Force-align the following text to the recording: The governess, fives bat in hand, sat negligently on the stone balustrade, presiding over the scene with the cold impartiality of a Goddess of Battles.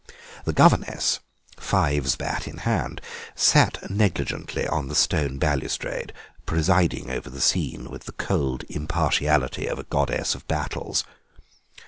The 0.45 0.51
governess, 0.53 1.19
fives 1.59 2.15
bat 2.15 2.47
in 2.47 2.57
hand, 2.65 3.01
sat 3.35 3.87
negligently 3.87 4.67
on 4.67 4.87
the 4.87 4.95
stone 4.95 5.37
balustrade, 5.37 6.11
presiding 6.47 7.11
over 7.11 7.29
the 7.29 7.39
scene 7.39 7.87
with 7.87 8.05
the 8.05 8.11
cold 8.13 8.63
impartiality 8.67 9.67
of 9.67 9.77
a 9.77 9.83
Goddess 9.83 10.33
of 10.33 10.47
Battles. 10.47 11.03